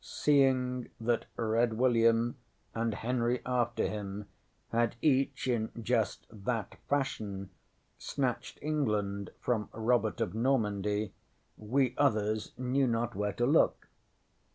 [0.01, 2.35] ŌĆØ ŌĆśSeeing that Red William
[2.73, 4.25] and Henry after him
[4.71, 7.51] had each in just that fashion
[7.99, 11.13] snatched England from Robert of Normandy,
[11.55, 13.89] we others knew not where to look.